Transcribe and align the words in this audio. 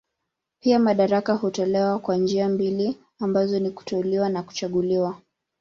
Pia 0.59 0.79
madaraka 0.79 1.33
hutolewa 1.33 1.99
kwa 1.99 2.17
njia 2.17 2.49
mbili 2.49 2.97
ambazo 3.19 3.59
ni 3.59 3.71
kuteuliwa 3.71 4.29
na 4.29 4.43
kuchaguliwa. 4.43 5.21